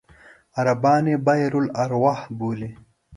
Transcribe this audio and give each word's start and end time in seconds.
عربان 0.57 1.03
یې 1.11 1.15
بئر 1.25 1.51
الأرواح 1.63 2.19
بولي. 2.37 2.71